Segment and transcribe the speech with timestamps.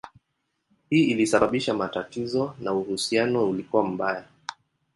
[0.89, 4.25] Hii ilisababisha matatizo na uhusiano ulikuwa mbaya.